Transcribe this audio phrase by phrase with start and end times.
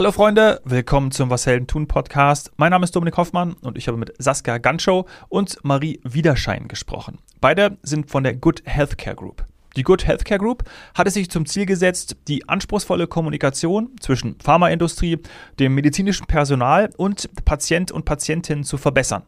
[0.00, 2.50] Hallo Freunde, willkommen zum Was Helden tun Podcast.
[2.56, 7.18] Mein Name ist Dominik Hoffmann und ich habe mit Saskia Ganschow und Marie Wiederschein gesprochen.
[7.42, 9.44] Beide sind von der Good Healthcare Group.
[9.76, 15.18] Die Good Healthcare Group hat es sich zum Ziel gesetzt, die anspruchsvolle Kommunikation zwischen Pharmaindustrie,
[15.58, 19.24] dem medizinischen Personal und Patient und Patientin zu verbessern.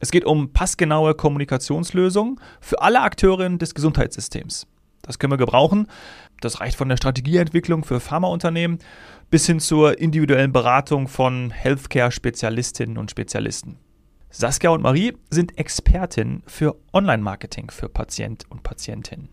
[0.00, 4.66] Es geht um passgenaue Kommunikationslösungen für alle Akteure des Gesundheitssystems.
[5.02, 5.86] Das können wir gebrauchen.
[6.42, 8.78] Das reicht von der Strategieentwicklung für Pharmaunternehmen
[9.30, 13.78] bis hin zur individuellen Beratung von Healthcare-Spezialistinnen und Spezialisten.
[14.28, 19.28] Saskia und Marie sind Expertinnen für Online-Marketing für Patient und Patientinnen.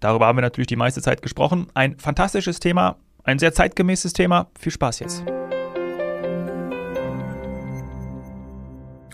[0.00, 1.66] Darüber haben wir natürlich die meiste Zeit gesprochen.
[1.74, 4.50] Ein fantastisches Thema, ein sehr zeitgemäßes Thema.
[4.58, 5.24] Viel Spaß jetzt.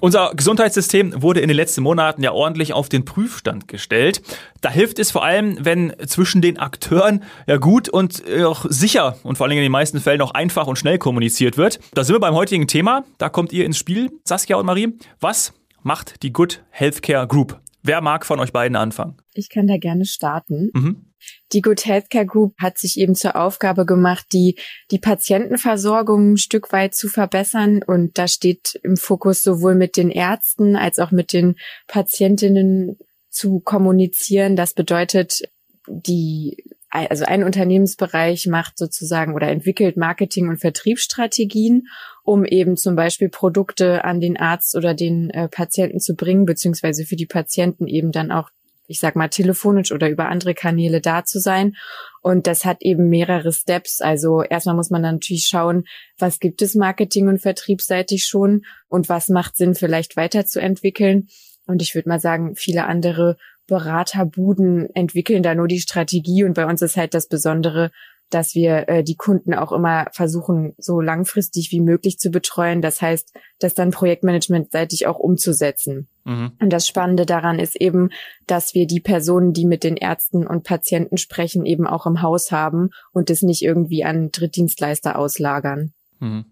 [0.03, 4.21] Unser Gesundheitssystem wurde in den letzten Monaten ja ordentlich auf den Prüfstand gestellt.
[4.61, 9.17] Da hilft es vor allem, wenn zwischen den Akteuren ja gut und äh, auch sicher
[9.23, 11.79] und vor allem in den meisten Fällen auch einfach und schnell kommuniziert wird.
[11.95, 13.05] Da sind wir beim heutigen Thema.
[13.19, 14.99] Da kommt ihr ins Spiel, Saskia und Marie.
[15.21, 15.53] Was
[15.85, 17.61] macht die Good Healthcare Group?
[17.83, 19.17] Wer mag von euch beiden anfangen?
[19.35, 20.71] Ich kann da gerne starten.
[20.75, 21.13] Mhm.
[21.53, 24.59] Die Good Healthcare Group hat sich eben zur Aufgabe gemacht, die,
[24.91, 27.83] die Patientenversorgung ein Stück weit zu verbessern.
[27.85, 31.57] Und da steht im Fokus sowohl mit den Ärzten als auch mit den
[31.89, 32.99] Patientinnen
[33.31, 34.57] zu kommunizieren.
[34.57, 35.43] Das bedeutet,
[35.89, 41.89] die also ein Unternehmensbereich macht sozusagen oder entwickelt Marketing- und Vertriebsstrategien,
[42.23, 47.07] um eben zum Beispiel Produkte an den Arzt oder den äh, Patienten zu bringen, beziehungsweise
[47.07, 48.51] für die Patienten eben dann auch,
[48.89, 51.77] ich sag mal, telefonisch oder über andere Kanäle da zu sein.
[52.21, 54.03] Und das hat eben mehrere Steps.
[54.03, 55.85] Also erstmal muss man dann natürlich schauen,
[56.19, 61.29] was gibt es Marketing- und Vertriebsseitig schon und was macht Sinn, vielleicht weiterzuentwickeln.
[61.67, 66.67] Und ich würde mal sagen, viele andere Beraterbuden entwickeln da nur die Strategie und bei
[66.67, 67.91] uns ist halt das Besondere,
[68.33, 72.81] dass wir äh, die Kunden auch immer versuchen, so langfristig wie möglich zu betreuen.
[72.81, 76.09] Das heißt, das dann projektmanagementseitig auch umzusetzen.
[76.25, 76.53] Mhm.
[76.61, 78.11] Und das Spannende daran ist eben,
[78.47, 82.53] dass wir die Personen, die mit den Ärzten und Patienten sprechen, eben auch im Haus
[82.53, 85.93] haben und es nicht irgendwie an Drittdienstleister auslagern.
[86.19, 86.47] Mhm.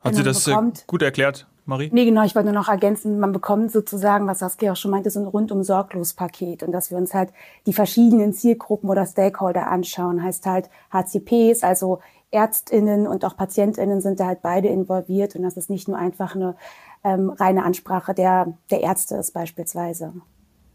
[0.00, 1.46] Hat genau, sie das bekommt, gut erklärt?
[1.66, 1.90] Marie?
[1.92, 5.10] Nee, genau, ich wollte nur noch ergänzen, man bekommt sozusagen, was Saskia auch schon meinte,
[5.10, 7.30] so ein rundum sorglos Paket und dass wir uns halt
[7.66, 12.00] die verschiedenen Zielgruppen oder Stakeholder anschauen, heißt halt HCPs, also
[12.30, 16.34] Ärztinnen und auch Patientinnen sind da halt beide involviert und das ist nicht nur einfach
[16.34, 16.56] eine
[17.04, 20.12] ähm, reine Ansprache der, der Ärzte ist beispielsweise.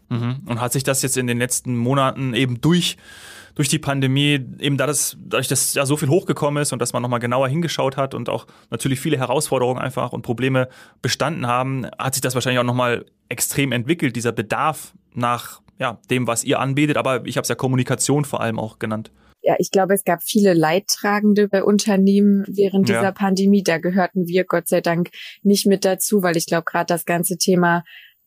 [0.08, 0.40] Mhm.
[0.46, 2.96] Und hat sich das jetzt in den letzten Monaten eben durch
[3.54, 6.92] durch die Pandemie, eben da das, dadurch, dass ja so viel hochgekommen ist und dass
[6.92, 10.68] man nochmal genauer hingeschaut hat und auch natürlich viele Herausforderungen einfach und Probleme
[11.02, 16.26] bestanden haben, hat sich das wahrscheinlich auch nochmal extrem entwickelt, dieser Bedarf nach ja, dem,
[16.26, 16.96] was ihr anbietet.
[16.96, 19.10] Aber ich habe es ja Kommunikation vor allem auch genannt.
[19.44, 23.12] Ja, ich glaube, es gab viele Leidtragende bei Unternehmen während dieser ja.
[23.12, 23.64] Pandemie.
[23.64, 25.10] Da gehörten wir Gott sei Dank
[25.42, 27.82] nicht mit dazu, weil ich glaube, gerade das ganze Thema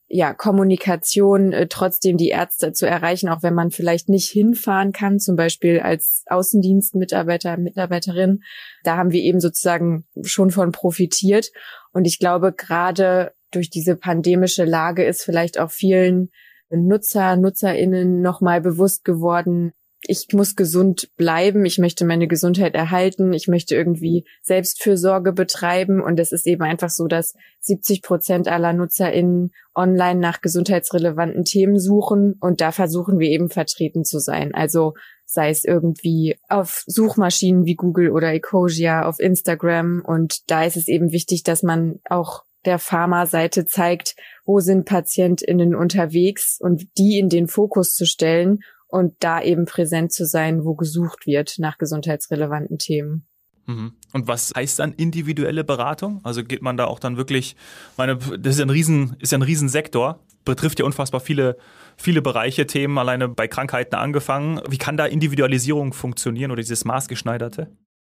[0.08, 5.20] ja, Kommunikation äh, trotzdem die Ärzte zu erreichen, auch wenn man vielleicht nicht hinfahren kann,
[5.20, 8.42] zum Beispiel als Außendienstmitarbeiter, Mitarbeiterin.
[8.84, 11.52] Da haben wir eben sozusagen schon von profitiert.
[11.92, 16.30] Und ich glaube, gerade durch diese pandemische Lage ist vielleicht auch vielen
[16.70, 23.48] Nutzer, NutzerInnen nochmal bewusst geworden, ich muss gesund bleiben, ich möchte meine Gesundheit erhalten, ich
[23.48, 26.02] möchte irgendwie Selbstfürsorge betreiben.
[26.02, 31.80] Und es ist eben einfach so, dass 70 Prozent aller NutzerInnen online nach gesundheitsrelevanten Themen
[31.80, 32.36] suchen.
[32.40, 34.54] Und da versuchen wir eben vertreten zu sein.
[34.54, 34.94] Also
[35.26, 40.04] sei es irgendwie auf Suchmaschinen wie Google oder Ecosia, auf Instagram.
[40.06, 45.76] Und da ist es eben wichtig, dass man auch der Pharmaseite zeigt, wo sind PatientInnen
[45.76, 50.76] unterwegs und die in den Fokus zu stellen und da eben präsent zu sein, wo
[50.76, 53.26] gesucht wird nach gesundheitsrelevanten Themen.
[53.68, 53.94] Mhm.
[54.14, 56.22] Und was heißt dann individuelle Beratung?
[56.24, 57.56] Also geht man da auch dann wirklich,
[57.98, 61.58] meine, das ist ja ein riesen, ist ja ein Riesensektor, betrifft ja unfassbar viele,
[61.98, 64.62] viele Bereiche, Themen, alleine bei Krankheiten angefangen.
[64.70, 67.70] Wie kann da Individualisierung funktionieren oder dieses maßgeschneiderte?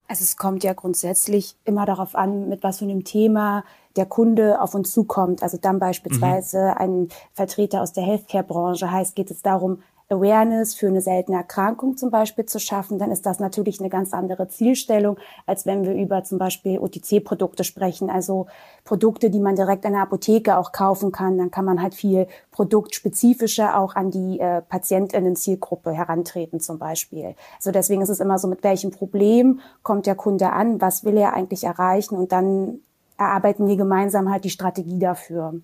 [0.09, 3.65] Also es kommt ja grundsätzlich immer darauf an, mit was für einem Thema
[3.97, 5.43] der Kunde auf uns zukommt.
[5.43, 6.79] Also dann beispielsweise mhm.
[6.79, 12.11] ein Vertreter aus der Healthcare-Branche heißt, geht es darum, Awareness für eine seltene Erkrankung zum
[12.11, 16.23] Beispiel zu schaffen, dann ist das natürlich eine ganz andere Zielstellung, als wenn wir über
[16.23, 18.47] zum Beispiel OTC-Produkte sprechen, also
[18.85, 21.39] Produkte, die man direkt an der Apotheke auch kaufen kann.
[21.39, 27.35] Dann kann man halt viel produktspezifischer auch an die äh, Patientinnen-Zielgruppe herantreten zum Beispiel.
[27.57, 31.17] Also deswegen ist es immer so, mit welchem Problem kommt der Kunde an, was will
[31.17, 32.79] er eigentlich erreichen und dann
[33.19, 35.55] erarbeiten wir gemeinsam halt die Strategie dafür.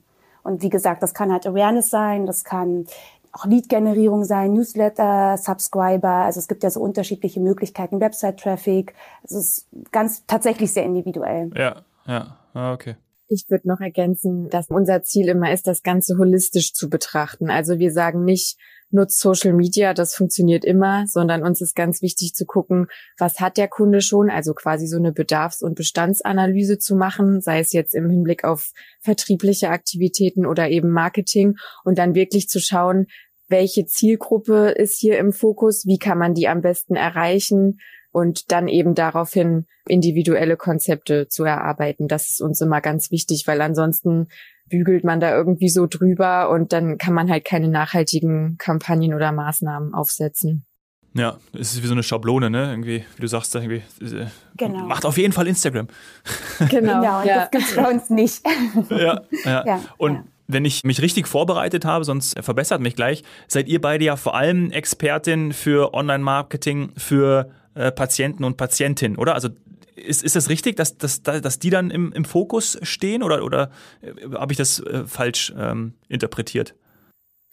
[0.43, 2.87] Und wie gesagt, das kann halt Awareness sein, das kann
[3.33, 6.09] auch Lead-Generierung sein, Newsletter-Subscriber.
[6.09, 8.95] Also es gibt ja so unterschiedliche Möglichkeiten, Website-Traffic.
[9.23, 11.51] Es ist ganz tatsächlich sehr individuell.
[11.57, 12.97] Ja, ja, ah, okay.
[13.33, 17.49] Ich würde noch ergänzen, dass unser Ziel immer ist, das Ganze holistisch zu betrachten.
[17.49, 18.59] Also wir sagen nicht,
[18.91, 22.89] nutzt Social Media, das funktioniert immer, sondern uns ist ganz wichtig zu gucken,
[23.19, 27.61] was hat der Kunde schon, also quasi so eine Bedarfs- und Bestandsanalyse zu machen, sei
[27.61, 28.71] es jetzt im Hinblick auf
[29.01, 33.07] vertriebliche Aktivitäten oder eben Marketing und dann wirklich zu schauen,
[33.49, 37.79] welche Zielgruppe ist hier im Fokus, wie kann man die am besten erreichen
[38.13, 42.09] und dann eben daraufhin individuelle Konzepte zu erarbeiten.
[42.09, 44.29] Das ist uns immer ganz wichtig, weil ansonsten
[44.69, 49.33] bügelt man da irgendwie so drüber und dann kann man halt keine nachhaltigen Kampagnen oder
[49.33, 50.65] Maßnahmen aufsetzen.
[51.15, 52.71] Ja, es ist wie so eine Schablone, ne?
[52.71, 53.83] Irgendwie, wie du sagst, irgendwie.
[54.01, 54.27] Äh,
[54.57, 54.87] genau.
[54.87, 55.89] Macht auf jeden Fall Instagram.
[56.71, 57.41] Genau, genau ja.
[57.41, 58.43] das gibt's bei uns nicht.
[58.91, 59.65] ja, ja.
[59.67, 60.25] ja und ja.
[60.47, 64.35] wenn ich mich richtig vorbereitet habe, sonst verbessert mich gleich, seid ihr beide ja vor
[64.35, 69.35] allem Expertin für Online-Marketing für äh, Patienten und Patientinnen, oder?
[69.35, 69.49] Also
[69.97, 73.71] ist, ist das richtig, dass, dass, dass die dann im, im Fokus stehen oder, oder
[74.01, 76.75] äh, habe ich das äh, falsch ähm, interpretiert?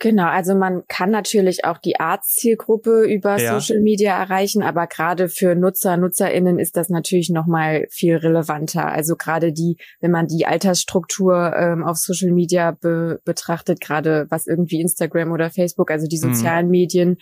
[0.02, 3.60] Genau, also man kann natürlich auch die Arztzielgruppe über ja.
[3.60, 8.88] Social Media erreichen, aber gerade für Nutzer, Nutzerinnen ist das natürlich nochmal viel relevanter.
[8.88, 14.48] Also gerade die, wenn man die Altersstruktur ähm, auf Social Media be betrachtet, gerade was
[14.48, 16.34] irgendwie Instagram oder Facebook, also die mhm.
[16.34, 16.72] sozialen mhm.
[16.72, 17.18] Medien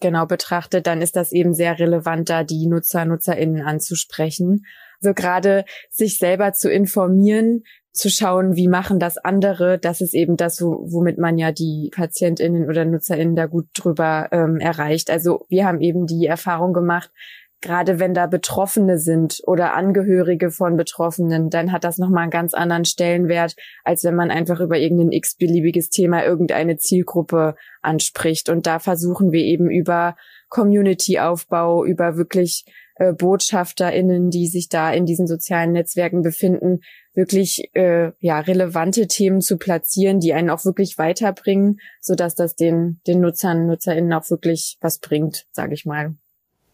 [0.00, 4.64] genau betrachtet, dann ist das eben sehr relevant, da die Nutzer, Nutzerinnen anzusprechen.
[5.00, 7.62] Also gerade sich selber zu informieren,
[7.92, 12.68] zu schauen, wie machen das andere, das ist eben das, womit man ja die PatientInnen
[12.68, 15.10] oder NutzerInnen da gut drüber ähm, erreicht.
[15.10, 17.10] Also wir haben eben die Erfahrung gemacht,
[17.60, 22.54] gerade wenn da Betroffene sind oder Angehörige von Betroffenen, dann hat das nochmal einen ganz
[22.54, 28.48] anderen Stellenwert, als wenn man einfach über irgendein x-beliebiges Thema irgendeine Zielgruppe anspricht.
[28.48, 30.16] Und da versuchen wir eben über
[30.48, 32.64] Community-Aufbau, über wirklich
[32.96, 36.80] äh, BotschafterInnen, die sich da in diesen sozialen Netzwerken befinden,
[37.14, 42.54] wirklich äh, ja relevante Themen zu platzieren, die einen auch wirklich weiterbringen, so dass das
[42.54, 46.14] den den Nutzern Nutzerinnen auch wirklich was bringt, sage ich mal.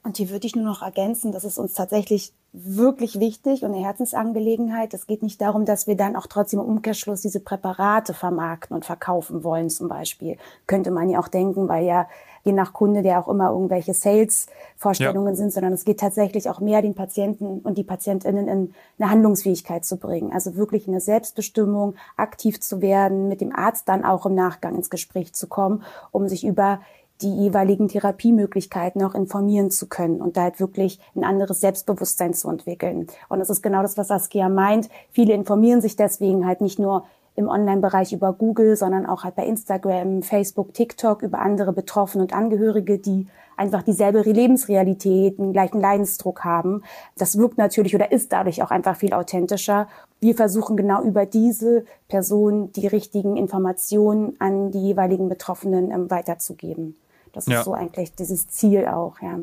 [0.05, 3.83] Und hier würde ich nur noch ergänzen, das ist uns tatsächlich wirklich wichtig und eine
[3.83, 4.93] Herzensangelegenheit.
[4.93, 8.85] Es geht nicht darum, dass wir dann auch trotzdem im Umkehrschluss diese Präparate vermarkten und
[8.85, 10.37] verkaufen wollen zum Beispiel.
[10.67, 12.09] Könnte man ja auch denken, weil ja
[12.45, 15.37] je nach Kunde der auch immer irgendwelche Sales-Vorstellungen ja.
[15.37, 19.85] sind, sondern es geht tatsächlich auch mehr, den Patienten und die Patientinnen in eine Handlungsfähigkeit
[19.85, 20.33] zu bringen.
[20.33, 24.75] Also wirklich in eine Selbstbestimmung, aktiv zu werden, mit dem Arzt dann auch im Nachgang
[24.75, 26.81] ins Gespräch zu kommen, um sich über
[27.23, 32.49] die jeweiligen Therapiemöglichkeiten auch informieren zu können und da halt wirklich ein anderes Selbstbewusstsein zu
[32.49, 33.07] entwickeln.
[33.29, 34.89] Und das ist genau das, was Saskia meint.
[35.11, 37.05] Viele informieren sich deswegen halt nicht nur
[37.35, 42.35] im Online-Bereich über Google, sondern auch halt bei Instagram, Facebook, TikTok, über andere Betroffene und
[42.35, 43.27] Angehörige, die
[43.57, 46.83] einfach dieselbe Lebensrealität, einen gleichen Leidensdruck haben.
[47.17, 49.89] Das wirkt natürlich oder ist dadurch auch einfach viel authentischer.
[50.21, 56.97] Wir versuchen genau über diese Person die richtigen Informationen an die jeweiligen Betroffenen ähm, weiterzugeben.
[57.33, 57.61] Das ja.
[57.61, 59.41] ist so eigentlich dieses Ziel auch, ja.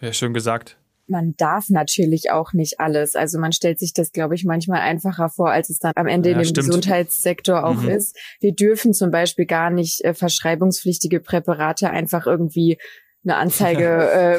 [0.00, 0.78] Ja, schön gesagt.
[1.06, 3.16] Man darf natürlich auch nicht alles.
[3.16, 6.30] Also man stellt sich das, glaube ich, manchmal einfacher vor, als es dann am Ende
[6.30, 6.66] ja, in dem stimmt.
[6.66, 7.88] Gesundheitssektor auch mhm.
[7.88, 8.16] ist.
[8.40, 12.78] Wir dürfen zum Beispiel gar nicht äh, verschreibungspflichtige Präparate einfach irgendwie
[13.24, 13.86] eine Anzeige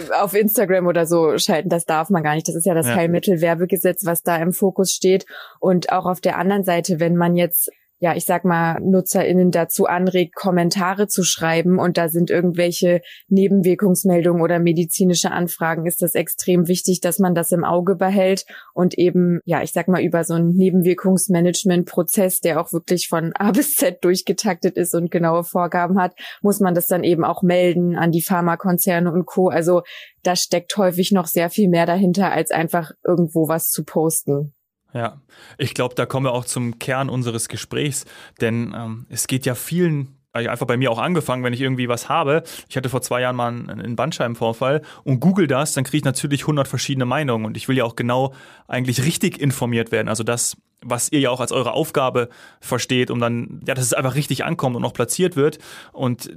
[0.09, 1.69] äh, auf Instagram oder so schalten.
[1.69, 2.47] Das darf man gar nicht.
[2.47, 2.95] Das ist ja das ja.
[2.95, 5.25] Heilmittelwerbegesetz, was da im Fokus steht.
[5.59, 9.85] Und auch auf der anderen Seite, wenn man jetzt ja, ich sag mal, NutzerInnen dazu
[9.85, 16.67] anregt, Kommentare zu schreiben und da sind irgendwelche Nebenwirkungsmeldungen oder medizinische Anfragen, ist das extrem
[16.67, 20.35] wichtig, dass man das im Auge behält und eben, ja, ich sag mal, über so
[20.35, 26.15] einen Nebenwirkungsmanagement-Prozess, der auch wirklich von A bis Z durchgetaktet ist und genaue Vorgaben hat,
[26.41, 29.49] muss man das dann eben auch melden an die Pharmakonzerne und Co.
[29.49, 29.81] Also
[30.23, 34.53] da steckt häufig noch sehr viel mehr dahinter, als einfach irgendwo was zu posten.
[34.93, 35.21] Ja,
[35.57, 38.05] ich glaube, da kommen wir auch zum Kern unseres Gesprächs,
[38.41, 42.07] denn ähm, es geht ja vielen einfach bei mir auch angefangen, wenn ich irgendwie was
[42.07, 42.43] habe.
[42.69, 46.41] Ich hatte vor zwei Jahren mal einen Bandscheibenvorfall und google das, dann kriege ich natürlich
[46.41, 48.33] 100 verschiedene Meinungen und ich will ja auch genau
[48.67, 50.07] eigentlich richtig informiert werden.
[50.07, 52.29] Also das, was ihr ja auch als eure Aufgabe
[52.61, 55.57] versteht, um dann, ja, dass es einfach richtig ankommt und auch platziert wird.
[55.91, 56.29] Und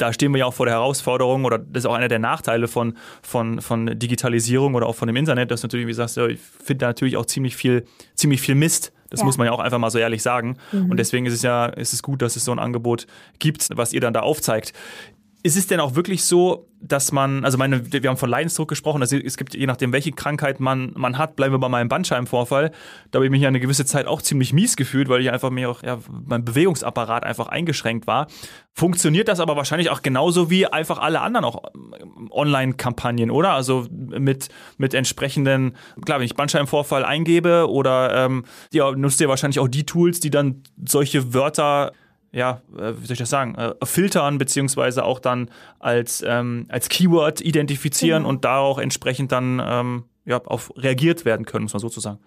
[0.00, 2.68] da stehen wir ja auch vor der Herausforderung oder das ist auch einer der Nachteile
[2.68, 6.40] von, von, von Digitalisierung oder auch von dem Internet, dass natürlich, wie sagst du, ich
[6.40, 8.92] finde da natürlich auch ziemlich viel, ziemlich viel Mist.
[9.10, 9.26] Das ja.
[9.26, 10.56] muss man ja auch einfach mal so ehrlich sagen.
[10.72, 10.90] Mhm.
[10.90, 13.06] Und deswegen ist es ja, ist es gut, dass es so ein Angebot
[13.40, 14.72] gibt, was ihr dann da aufzeigt.
[15.42, 19.02] Ist es denn auch wirklich so, dass man, also meine, wir haben von Leidensdruck gesprochen,
[19.02, 22.72] also es gibt je nachdem, welche Krankheit man, man hat, bleiben wir bei meinem Bandscheibenvorfall,
[23.10, 25.50] da habe ich mich ja eine gewisse Zeit auch ziemlich mies gefühlt, weil ich einfach
[25.50, 28.28] mir auch, ja, mein Bewegungsapparat einfach eingeschränkt war.
[28.72, 33.52] Funktioniert das aber wahrscheinlich auch genauso wie einfach alle anderen auch ähm, Online-Kampagnen, oder?
[33.52, 39.58] Also mit, mit entsprechenden, klar, wenn ich Bandscheibenvorfall eingebe oder ähm, ja, nutzt ihr wahrscheinlich
[39.58, 41.92] auch die Tools, die dann solche Wörter
[42.32, 46.88] ja, äh, wie soll ich das sagen, äh, filtern, beziehungsweise auch dann als, ähm, als
[46.88, 48.28] Keyword identifizieren genau.
[48.28, 52.18] und da auch entsprechend dann ähm, ja, auf reagiert werden können, muss man sozusagen.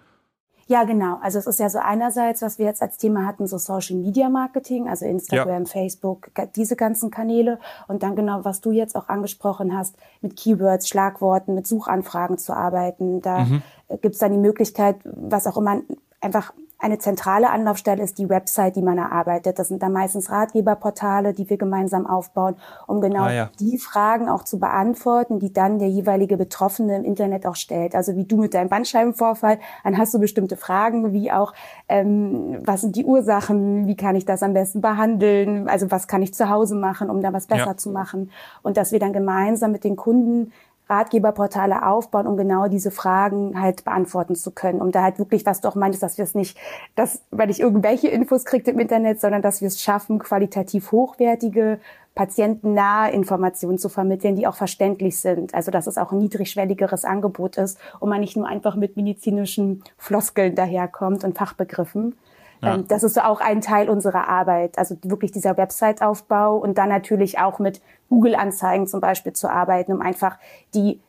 [0.67, 1.19] Ja, genau.
[1.21, 4.29] Also es ist ja so einerseits, was wir jetzt als Thema hatten, so Social Media
[4.29, 5.69] Marketing, also Instagram, ja.
[5.69, 7.59] Facebook, diese ganzen Kanäle.
[7.87, 12.53] Und dann genau, was du jetzt auch angesprochen hast, mit Keywords, Schlagworten, mit Suchanfragen zu
[12.53, 13.21] arbeiten.
[13.21, 13.61] Da mhm.
[14.01, 15.81] gibt es dann die Möglichkeit, was auch immer
[16.21, 19.57] einfach eine zentrale Anlaufstelle ist die Website, die man erarbeitet.
[19.57, 22.55] Das sind dann meistens Ratgeberportale, die wir gemeinsam aufbauen,
[22.87, 23.49] um genau ah, ja.
[23.59, 27.95] die Fragen auch zu beantworten, die dann der jeweilige Betroffene im Internet auch stellt.
[27.95, 31.53] Also wie du mit deinem Bandscheibenvorfall, dann hast du bestimmte Fragen, wie auch,
[31.87, 36.21] ähm, was sind die Ursachen, wie kann ich das am besten behandeln, also was kann
[36.21, 37.77] ich zu Hause machen, um da was besser ja.
[37.77, 38.29] zu machen.
[38.61, 40.51] Und dass wir dann gemeinsam mit den Kunden
[40.89, 45.61] Ratgeberportale aufbauen, um genau diese Fragen halt beantworten zu können, um da halt wirklich, was
[45.61, 46.57] du auch dass wir es nicht,
[46.95, 51.79] dass, weil ich irgendwelche Infos kriege im Internet, sondern dass wir es schaffen, qualitativ hochwertige,
[52.15, 55.53] patientennahe Informationen zu vermitteln, die auch verständlich sind.
[55.53, 59.83] Also dass es auch ein niedrigschwelligeres Angebot ist und man nicht nur einfach mit medizinischen
[59.97, 62.15] Floskeln daherkommt und Fachbegriffen.
[62.63, 62.75] Ja.
[62.75, 67.39] Ähm, das ist auch ein Teil unserer Arbeit, also wirklich dieser Website-Aufbau und dann natürlich
[67.39, 70.37] auch mit Google-Anzeigen zum Beispiel zu arbeiten, um einfach
[70.73, 70.99] die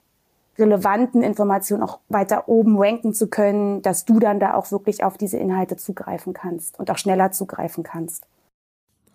[0.58, 5.18] relevanten Informationen auch weiter oben ranken zu können, dass du dann da auch wirklich auf
[5.18, 8.26] diese Inhalte zugreifen kannst und auch schneller zugreifen kannst.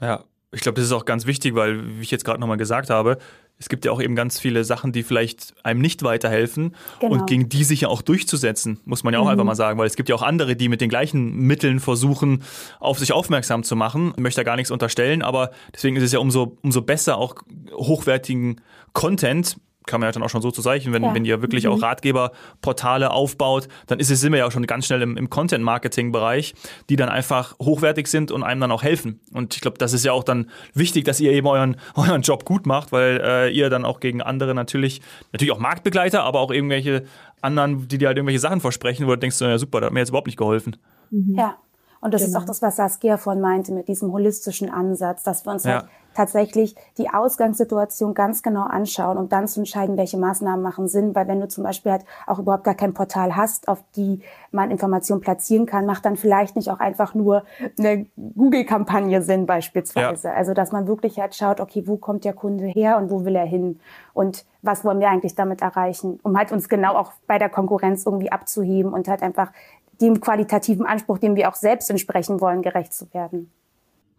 [0.01, 2.89] Ja, ich glaube, das ist auch ganz wichtig, weil, wie ich jetzt gerade nochmal gesagt
[2.89, 3.17] habe,
[3.59, 7.13] es gibt ja auch eben ganz viele Sachen, die vielleicht einem nicht weiterhelfen genau.
[7.13, 9.31] und gegen die sich ja auch durchzusetzen, muss man ja auch mhm.
[9.31, 12.43] einfach mal sagen, weil es gibt ja auch andere, die mit den gleichen Mitteln versuchen,
[12.79, 14.13] auf sich aufmerksam zu machen.
[14.15, 17.35] Ich möchte da gar nichts unterstellen, aber deswegen ist es ja umso, umso besser, auch
[17.73, 18.61] hochwertigen
[18.93, 21.13] Content kann man ja dann auch schon so zu zeichnen, wenn, ja.
[21.13, 21.71] wenn ihr wirklich mhm.
[21.71, 25.29] auch Ratgeberportale aufbaut, dann ist es, sind wir ja auch schon ganz schnell im, im
[25.29, 26.53] Content-Marketing-Bereich,
[26.89, 29.19] die dann einfach hochwertig sind und einem dann auch helfen.
[29.33, 32.45] Und ich glaube, das ist ja auch dann wichtig, dass ihr eben euren, euren Job
[32.45, 36.51] gut macht, weil äh, ihr dann auch gegen andere natürlich, natürlich auch Marktbegleiter, aber auch
[36.51, 37.05] irgendwelche
[37.41, 39.99] anderen, die dir halt irgendwelche Sachen versprechen, wo du denkst, ja super, da hat mir
[39.99, 40.77] jetzt überhaupt nicht geholfen.
[41.09, 41.35] Mhm.
[41.35, 41.57] Ja.
[42.01, 42.37] Und das genau.
[42.37, 45.73] ist auch das, was Saskia vorhin meinte mit diesem holistischen Ansatz, dass wir uns ja.
[45.73, 51.15] halt tatsächlich die Ausgangssituation ganz genau anschauen und dann zu entscheiden, welche Maßnahmen machen Sinn.
[51.15, 54.71] Weil wenn du zum Beispiel halt auch überhaupt gar kein Portal hast, auf die man
[54.71, 57.43] Informationen platzieren kann, macht dann vielleicht nicht auch einfach nur
[57.77, 60.29] eine Google-Kampagne Sinn beispielsweise.
[60.29, 60.33] Ja.
[60.33, 63.35] Also dass man wirklich halt schaut, okay, wo kommt der Kunde her und wo will
[63.35, 63.79] er hin
[64.13, 68.05] und was wollen wir eigentlich damit erreichen, um halt uns genau auch bei der Konkurrenz
[68.05, 69.51] irgendwie abzuheben und halt einfach
[70.01, 73.51] dem qualitativen Anspruch, dem wir auch selbst entsprechen wollen, gerecht zu werden.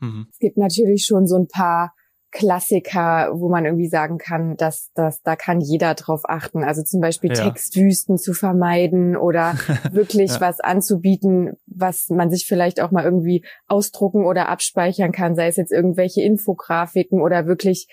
[0.01, 0.27] Mhm.
[0.31, 1.93] Es gibt natürlich schon so ein paar
[2.33, 6.63] Klassiker, wo man irgendwie sagen kann, dass, dass da kann jeder drauf achten.
[6.63, 7.43] Also zum Beispiel ja.
[7.43, 9.55] Textwüsten zu vermeiden oder
[9.93, 10.41] wirklich ja.
[10.41, 15.57] was anzubieten, was man sich vielleicht auch mal irgendwie ausdrucken oder abspeichern kann, sei es
[15.57, 17.89] jetzt irgendwelche Infografiken oder wirklich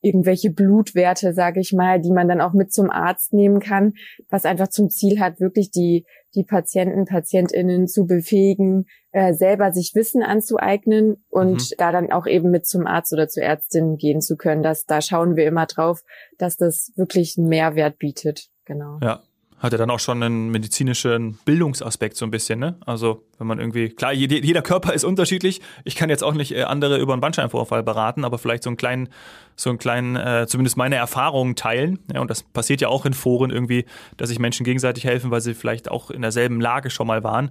[0.00, 3.94] irgendwelche Blutwerte, sage ich mal, die man dann auch mit zum Arzt nehmen kann,
[4.30, 9.92] was einfach zum Ziel hat, wirklich die die Patienten, Patientinnen zu befähigen, äh, selber sich
[9.94, 11.74] Wissen anzueignen und mhm.
[11.78, 14.62] da dann auch eben mit zum Arzt oder zur Ärztin gehen zu können.
[14.62, 16.00] Das, da schauen wir immer drauf,
[16.38, 18.48] dass das wirklich einen Mehrwert bietet.
[18.64, 18.98] Genau.
[19.02, 19.22] Ja,
[19.58, 22.76] hat ja dann auch schon einen medizinischen Bildungsaspekt so ein bisschen, ne?
[22.86, 25.60] Also wenn man irgendwie, klar, jeder Körper ist unterschiedlich.
[25.84, 28.76] Ich kann jetzt auch nicht äh, andere über einen Bandscheibenvorfall beraten, aber vielleicht so einen
[28.76, 29.08] kleinen,
[29.56, 31.98] so einen kleinen, äh, zumindest meine Erfahrungen teilen.
[32.12, 33.84] Ja, und das passiert ja auch in Foren irgendwie,
[34.16, 37.50] dass sich Menschen gegenseitig helfen, weil sie vielleicht auch in derselben Lage schon mal waren.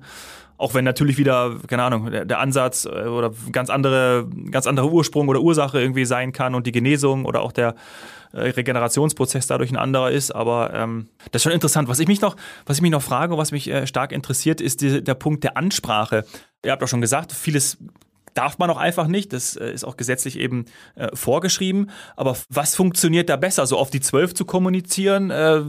[0.57, 4.91] Auch wenn natürlich wieder, keine Ahnung, der, der Ansatz äh, oder ganz andere, ganz andere
[4.91, 7.75] Ursprung oder Ursache irgendwie sein kann und die Genesung oder auch der
[8.33, 10.29] äh, Regenerationsprozess dadurch ein anderer ist.
[10.29, 11.87] Aber ähm, das ist schon interessant.
[11.87, 12.35] Was ich mich noch,
[12.67, 15.57] was ich mich noch frage, was mich äh, stark interessiert, ist die, der Punkt der
[15.57, 16.25] Ansprache.
[16.63, 17.79] Ihr habt auch schon gesagt, vieles
[18.33, 19.33] darf man auch einfach nicht.
[19.33, 21.89] Das äh, ist auch gesetzlich eben äh, vorgeschrieben.
[22.15, 23.65] Aber was funktioniert da besser?
[23.65, 25.29] So auf die Zwölf zu kommunizieren?
[25.29, 25.61] Äh,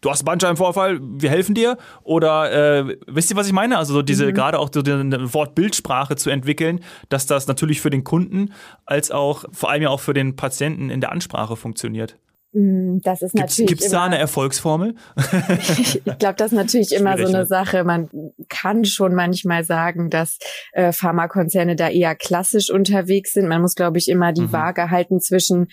[0.00, 1.76] du hast einen Bandscheibenvorfall, wir helfen dir?
[2.02, 3.78] Oder äh, wisst ihr, was ich meine?
[3.78, 4.34] Also so diese, mhm.
[4.34, 8.52] gerade auch so eine Wortbildsprache zu entwickeln, dass das natürlich für den Kunden
[8.86, 12.16] als auch vor allem ja auch für den Patienten in der Ansprache funktioniert.
[12.52, 13.68] Mm, das ist natürlich.
[13.68, 14.94] Gibt es da eine Erfolgsformel?
[15.78, 17.46] ich glaube, das ist natürlich immer so eine ne?
[17.46, 17.84] Sache.
[17.84, 18.08] Man
[18.48, 20.38] kann schon manchmal sagen, dass
[20.72, 23.46] äh, Pharmakonzerne da eher klassisch unterwegs sind.
[23.46, 24.52] Man muss, glaube ich, immer die mhm.
[24.52, 25.68] Waage halten zwischen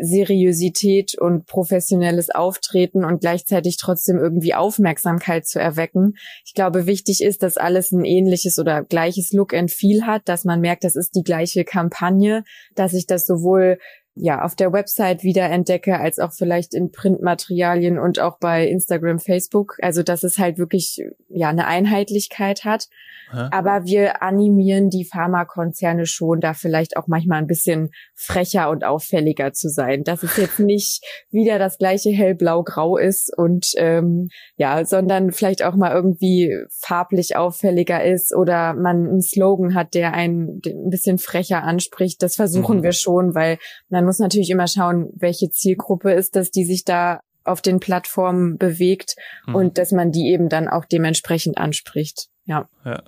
[0.00, 6.14] Seriosität und professionelles Auftreten und gleichzeitig trotzdem irgendwie Aufmerksamkeit zu erwecken.
[6.46, 10.44] Ich glaube, wichtig ist, dass alles ein ähnliches oder gleiches Look and Feel hat, dass
[10.44, 13.78] man merkt, das ist die gleiche Kampagne, dass ich das sowohl
[14.14, 19.18] ja auf der Website wieder entdecke, als auch vielleicht in Printmaterialien und auch bei Instagram,
[19.18, 19.76] Facebook.
[19.80, 22.88] Also dass es halt wirklich ja eine Einheitlichkeit hat.
[23.50, 29.52] Aber wir animieren die Pharmakonzerne schon, da vielleicht auch manchmal ein bisschen frecher und auffälliger
[29.52, 30.04] zu sein.
[30.04, 35.74] Dass es jetzt nicht wieder das gleiche hellblau-grau ist und ähm, ja, sondern vielleicht auch
[35.74, 41.64] mal irgendwie farblich auffälliger ist oder man einen Slogan hat, der einen ein bisschen frecher
[41.64, 42.22] anspricht.
[42.22, 42.82] Das versuchen mhm.
[42.82, 47.20] wir schon, weil man muss natürlich immer schauen, welche Zielgruppe ist das, die sich da
[47.44, 49.54] auf den Plattformen bewegt mhm.
[49.54, 52.28] und dass man die eben dann auch dementsprechend anspricht.
[52.46, 52.68] Ja.
[52.84, 53.02] Ja,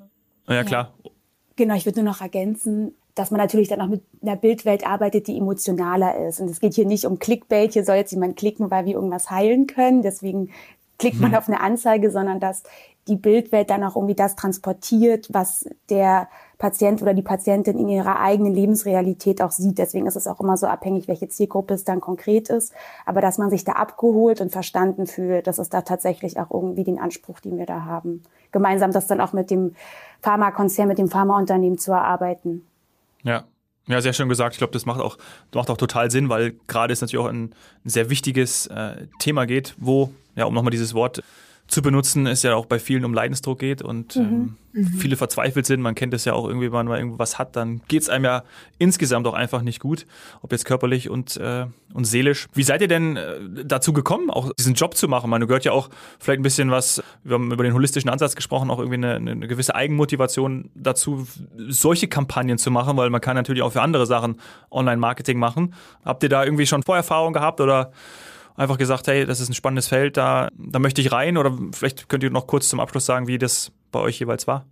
[0.48, 0.94] ja klar.
[1.02, 1.10] Ja.
[1.56, 5.26] Genau, ich würde nur noch ergänzen, dass man natürlich dann auch mit einer Bildwelt arbeitet,
[5.26, 6.38] die emotionaler ist.
[6.38, 9.30] Und es geht hier nicht um Clickbait, hier soll jetzt jemand klicken, weil wir irgendwas
[9.30, 10.02] heilen können.
[10.02, 10.50] Deswegen
[10.98, 11.36] klickt man mhm.
[11.36, 12.62] auf eine Anzeige, sondern dass
[13.08, 18.18] die Bildwelt dann auch irgendwie das transportiert, was der Patient oder die Patientin in ihrer
[18.20, 19.78] eigenen Lebensrealität auch sieht.
[19.78, 22.72] Deswegen ist es auch immer so abhängig, welche Zielgruppe es dann konkret ist.
[23.04, 26.84] Aber dass man sich da abgeholt und verstanden fühlt, das ist da tatsächlich auch irgendwie
[26.84, 28.22] den Anspruch, den wir da haben.
[28.52, 29.74] Gemeinsam das dann auch mit dem
[30.22, 32.66] Pharmakonzern, mit dem Pharmaunternehmen zu erarbeiten.
[33.22, 33.44] Ja,
[33.88, 34.54] ja, sehr schön gesagt.
[34.54, 35.16] Ich glaube, das macht auch,
[35.54, 39.74] macht auch total Sinn, weil gerade es natürlich auch ein, sehr wichtiges äh, Thema geht,
[39.78, 41.22] wo, ja, um nochmal dieses Wort
[41.68, 44.22] zu benutzen, es ja auch bei vielen um Leidensdruck geht und mhm.
[44.22, 44.86] Ähm, mhm.
[44.98, 45.80] viele verzweifelt sind.
[45.80, 48.44] Man kennt es ja auch irgendwie, wenn man irgendwas hat, dann geht es einem ja
[48.78, 50.06] insgesamt auch einfach nicht gut,
[50.42, 52.46] ob jetzt körperlich und, äh, und seelisch.
[52.54, 55.28] Wie seid ihr denn äh, dazu gekommen, auch diesen Job zu machen?
[55.28, 58.70] Man gehört ja auch vielleicht ein bisschen was, wir haben über den holistischen Ansatz gesprochen,
[58.70, 61.26] auch irgendwie eine, eine gewisse Eigenmotivation dazu,
[61.68, 65.74] solche Kampagnen zu machen, weil man kann natürlich auch für andere Sachen Online-Marketing machen.
[66.04, 67.90] Habt ihr da irgendwie schon Vorerfahrung gehabt oder
[68.56, 71.36] einfach gesagt, hey, das ist ein spannendes Feld, da, da möchte ich rein?
[71.36, 74.66] Oder vielleicht könnt ihr noch kurz zum Abschluss sagen, wie das bei euch jeweils war?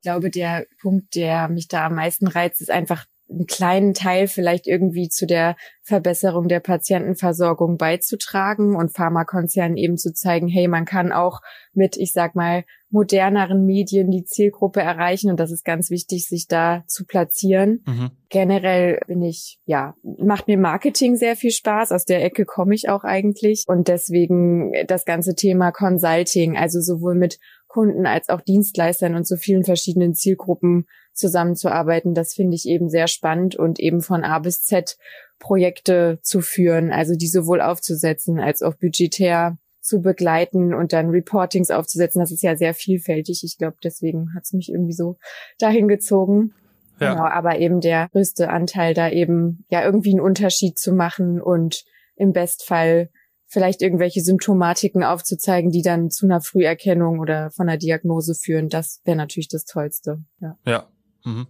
[0.00, 4.26] Ich glaube, der Punkt, der mich da am meisten reizt, ist einfach einen kleinen Teil
[4.26, 10.84] vielleicht irgendwie zu der Verbesserung der Patientenversorgung beizutragen und Pharmakonzernen eben zu zeigen, hey, man
[10.84, 11.40] kann auch
[11.72, 16.46] mit, ich sag mal, moderneren Medien die Zielgruppe erreichen und das ist ganz wichtig, sich
[16.46, 17.82] da zu platzieren.
[17.86, 18.10] Mhm.
[18.28, 21.92] Generell bin ich, ja, macht mir Marketing sehr viel Spaß.
[21.92, 27.16] Aus der Ecke komme ich auch eigentlich und deswegen das ganze Thema Consulting, also sowohl
[27.16, 32.14] mit Kunden als auch Dienstleistern und so vielen verschiedenen Zielgruppen zusammenzuarbeiten.
[32.14, 34.96] Das finde ich eben sehr spannend und eben von A bis Z
[35.38, 41.70] Projekte zu führen, also die sowohl aufzusetzen als auch budgetär zu begleiten und dann Reportings
[41.70, 42.20] aufzusetzen.
[42.20, 43.42] Das ist ja sehr vielfältig.
[43.44, 45.18] Ich glaube, deswegen hat es mich irgendwie so
[45.58, 46.54] dahin gezogen.
[47.00, 47.12] Ja.
[47.12, 51.84] Genau, aber eben der größte Anteil da eben ja irgendwie einen Unterschied zu machen und
[52.16, 53.10] im Bestfall
[53.46, 58.68] vielleicht irgendwelche Symptomatiken aufzuzeigen, die dann zu einer Früherkennung oder von einer Diagnose führen.
[58.68, 60.24] Das wäre natürlich das Tollste.
[60.40, 60.56] Ja.
[60.66, 60.88] ja.
[61.24, 61.46] Mhm.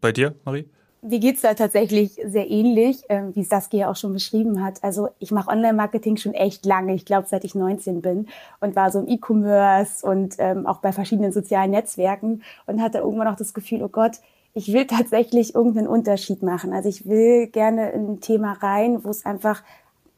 [0.00, 0.66] Bei dir, Marie?
[1.00, 4.82] Wie geht's da tatsächlich sehr ähnlich, äh, wie Saskia auch schon beschrieben hat.
[4.82, 8.26] Also ich mache Online-Marketing schon echt lange, ich glaube seit ich 19 bin
[8.60, 13.28] und war so im E-Commerce und ähm, auch bei verschiedenen sozialen Netzwerken und hatte irgendwann
[13.28, 14.18] auch das Gefühl, oh Gott,
[14.54, 16.72] ich will tatsächlich irgendeinen Unterschied machen.
[16.72, 19.62] Also ich will gerne in ein Thema rein, wo es einfach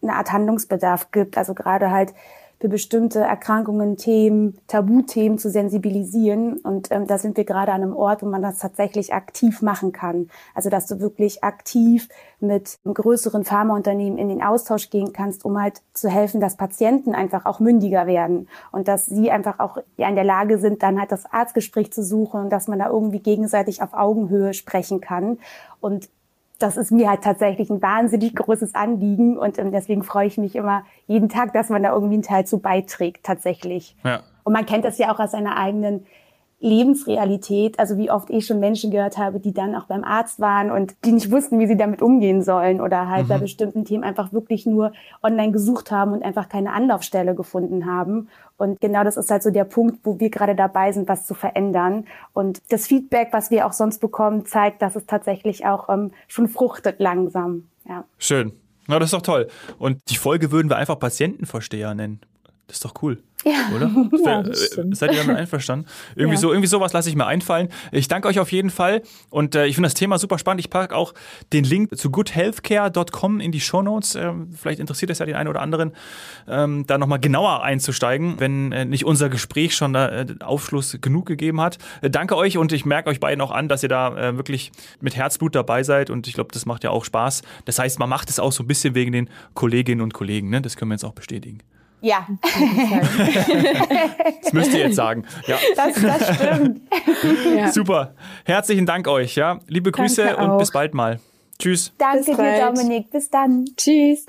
[0.03, 1.37] eine Art Handlungsbedarf gibt.
[1.37, 2.15] Also gerade halt
[2.61, 6.59] für bestimmte Erkrankungen, Themen, Tabuthemen zu sensibilisieren.
[6.59, 9.93] Und ähm, da sind wir gerade an einem Ort, wo man das tatsächlich aktiv machen
[9.93, 10.29] kann.
[10.55, 15.81] Also dass du wirklich aktiv mit größeren Pharmaunternehmen in den Austausch gehen kannst, um halt
[15.95, 20.15] zu helfen, dass Patienten einfach auch mündiger werden und dass sie einfach auch ja, in
[20.15, 23.83] der Lage sind, dann halt das Arztgespräch zu suchen und dass man da irgendwie gegenseitig
[23.83, 25.39] auf Augenhöhe sprechen kann.
[25.81, 26.11] Und
[26.61, 30.55] das ist mir halt tatsächlich ein wahnsinnig großes Anliegen und ähm, deswegen freue ich mich
[30.55, 33.97] immer jeden Tag, dass man da irgendwie einen Teil zu beiträgt, tatsächlich.
[34.05, 34.21] Ja.
[34.45, 36.07] Und man kennt das ja auch aus seiner eigenen
[36.61, 40.71] Lebensrealität, also wie oft ich schon Menschen gehört habe, die dann auch beim Arzt waren
[40.71, 43.29] und die nicht wussten, wie sie damit umgehen sollen oder halt mhm.
[43.29, 44.93] bei bestimmten Themen einfach wirklich nur
[45.23, 48.29] online gesucht haben und einfach keine Anlaufstelle gefunden haben.
[48.59, 51.33] Und genau das ist halt so der Punkt, wo wir gerade dabei sind, was zu
[51.33, 52.05] verändern.
[52.35, 56.47] Und das Feedback, was wir auch sonst bekommen, zeigt, dass es tatsächlich auch ähm, schon
[56.47, 57.69] fruchtet langsam.
[57.89, 58.05] Ja.
[58.19, 58.53] Schön.
[58.87, 59.49] Na, das ist doch toll.
[59.79, 62.21] Und die Folge würden wir einfach Patientenversteher nennen.
[62.71, 63.19] Das ist doch cool.
[63.45, 63.75] Ja.
[63.75, 63.91] Oder?
[64.25, 65.87] ja, äh, Seid ihr damit einverstanden?
[66.15, 66.41] Irgendwie, ja.
[66.41, 67.69] so, irgendwie sowas lasse ich mir einfallen.
[67.91, 70.61] Ich danke euch auf jeden Fall und äh, ich finde das Thema super spannend.
[70.61, 71.13] Ich packe auch
[71.53, 74.15] den Link zu goodhealthcare.com in die Shownotes.
[74.15, 75.95] Ähm, vielleicht interessiert es ja den einen oder anderen,
[76.47, 81.27] ähm, da nochmal genauer einzusteigen, wenn äh, nicht unser Gespräch schon da äh, Aufschluss genug
[81.27, 81.79] gegeben hat.
[82.03, 84.71] Äh, danke euch und ich merke euch beiden auch an, dass ihr da äh, wirklich
[85.01, 87.43] mit Herzblut dabei seid und ich glaube, das macht ja auch Spaß.
[87.65, 90.51] Das heißt, man macht es auch so ein bisschen wegen den Kolleginnen und Kollegen.
[90.51, 90.63] Ne?
[90.63, 91.59] Das können wir jetzt auch bestätigen.
[92.01, 92.27] Ja.
[94.43, 95.25] das müsst ihr jetzt sagen.
[95.47, 95.57] Ja.
[95.77, 96.81] Das, das stimmt.
[97.57, 97.73] Ja.
[97.73, 98.15] Super.
[98.45, 99.35] Herzlichen Dank euch.
[99.35, 99.61] Ja.
[99.67, 101.21] Liebe Grüße und bis bald mal.
[101.59, 101.93] Tschüss.
[101.99, 103.11] Danke dir, Dominik.
[103.11, 103.67] Bis dann.
[103.77, 104.25] Tschüss.